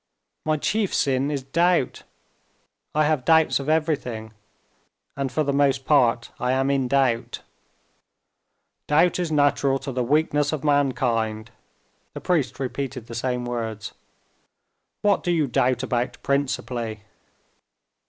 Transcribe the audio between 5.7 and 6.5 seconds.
part